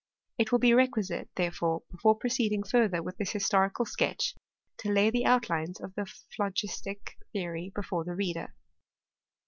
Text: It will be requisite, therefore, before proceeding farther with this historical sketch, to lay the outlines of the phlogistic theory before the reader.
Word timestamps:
It 0.39 0.51
will 0.51 0.57
be 0.57 0.73
requisite, 0.73 1.29
therefore, 1.35 1.83
before 1.91 2.15
proceeding 2.17 2.63
farther 2.63 3.03
with 3.03 3.17
this 3.17 3.33
historical 3.33 3.85
sketch, 3.85 4.33
to 4.77 4.91
lay 4.91 5.11
the 5.11 5.27
outlines 5.27 5.79
of 5.79 5.93
the 5.93 6.07
phlogistic 6.35 7.19
theory 7.33 7.69
before 7.75 8.03
the 8.03 8.15
reader. 8.15 8.55